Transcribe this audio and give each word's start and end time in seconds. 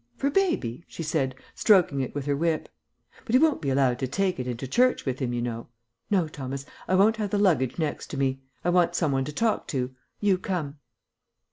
"For 0.17 0.31
baby?" 0.31 0.83
she 0.87 1.03
said, 1.03 1.35
stroking 1.53 2.01
it 2.01 2.15
with 2.15 2.25
her 2.25 2.35
whip. 2.35 2.69
"But 3.23 3.35
he 3.35 3.39
won't 3.39 3.61
be 3.61 3.69
allowed 3.69 3.99
to 3.99 4.07
take 4.07 4.39
it 4.39 4.47
into 4.47 4.67
church 4.67 5.05
with 5.05 5.19
him, 5.19 5.31
you 5.31 5.43
know. 5.43 5.67
No, 6.09 6.27
Thomas, 6.27 6.65
I 6.87 6.95
won't 6.95 7.17
have 7.17 7.29
the 7.29 7.37
luggage 7.37 7.77
next 7.77 8.07
to 8.07 8.17
me; 8.17 8.41
I 8.65 8.71
want 8.71 8.95
some 8.95 9.11
one 9.11 9.25
to 9.25 9.31
talk 9.31 9.67
to. 9.67 9.93
You 10.19 10.39
come." 10.39 10.79